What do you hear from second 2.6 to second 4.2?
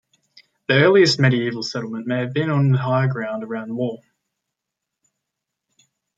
the higher ground around Wall.